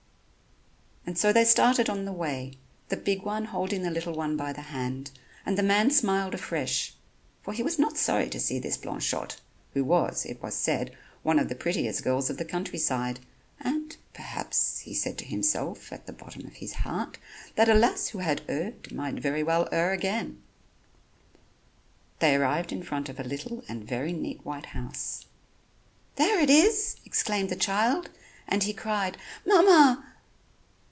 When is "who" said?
9.73-9.83, 18.09-18.19